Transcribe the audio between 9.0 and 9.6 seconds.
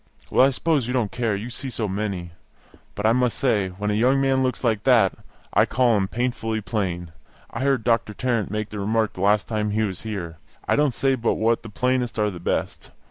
the last